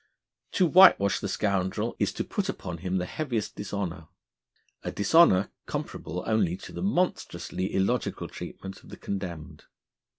To 0.53 0.65
whitewash 0.65 1.19
the 1.19 1.27
scoundrel 1.27 1.95
is 1.99 2.11
to 2.13 2.23
put 2.23 2.49
upon 2.49 2.79
him 2.79 2.97
the 2.97 3.05
heaviest 3.05 3.55
dishonour: 3.55 4.07
a 4.81 4.91
dishonour 4.91 5.51
comparable 5.67 6.23
only 6.25 6.57
to 6.57 6.71
the 6.73 6.81
monstrously 6.81 7.71
illogical 7.71 8.27
treatment 8.27 8.81
of 8.81 8.89
the 8.89 8.97
condemned. 8.97 9.65